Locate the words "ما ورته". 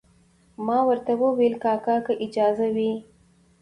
0.65-1.11